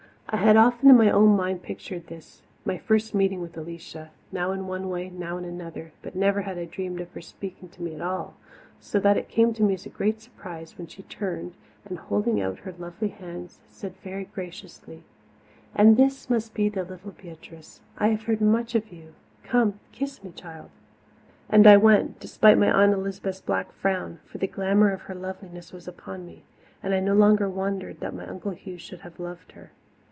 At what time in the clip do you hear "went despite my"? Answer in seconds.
21.75-22.71